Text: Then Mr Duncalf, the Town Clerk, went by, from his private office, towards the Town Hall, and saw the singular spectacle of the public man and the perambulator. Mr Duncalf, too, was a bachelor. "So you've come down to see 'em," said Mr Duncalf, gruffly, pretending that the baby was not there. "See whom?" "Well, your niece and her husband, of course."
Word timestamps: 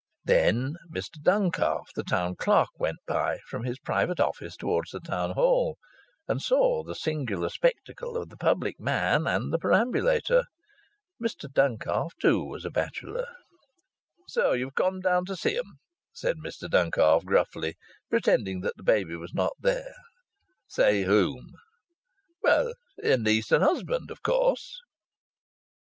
Then 0.25 0.77
Mr 0.91 1.21
Duncalf, 1.21 1.89
the 1.93 2.03
Town 2.03 2.35
Clerk, 2.35 2.69
went 2.79 2.97
by, 3.05 3.37
from 3.45 3.65
his 3.65 3.77
private 3.77 4.19
office, 4.19 4.57
towards 4.57 4.89
the 4.89 4.99
Town 4.99 5.33
Hall, 5.33 5.77
and 6.27 6.41
saw 6.41 6.81
the 6.83 6.95
singular 6.95 7.49
spectacle 7.49 8.17
of 8.17 8.29
the 8.29 8.35
public 8.35 8.79
man 8.79 9.27
and 9.27 9.53
the 9.53 9.59
perambulator. 9.59 10.45
Mr 11.23 11.47
Duncalf, 11.47 12.13
too, 12.19 12.43
was 12.43 12.65
a 12.65 12.71
bachelor. 12.71 13.27
"So 14.27 14.53
you've 14.53 14.73
come 14.73 15.01
down 15.01 15.25
to 15.25 15.35
see 15.35 15.55
'em," 15.55 15.73
said 16.11 16.37
Mr 16.37 16.67
Duncalf, 16.67 17.23
gruffly, 17.23 17.75
pretending 18.09 18.61
that 18.61 18.77
the 18.77 18.83
baby 18.83 19.15
was 19.15 19.35
not 19.35 19.53
there. 19.59 19.93
"See 20.67 21.03
whom?" 21.03 21.51
"Well, 22.41 22.73
your 23.03 23.19
niece 23.19 23.51
and 23.51 23.61
her 23.63 23.69
husband, 23.69 24.09
of 24.09 24.23
course." 24.23 24.81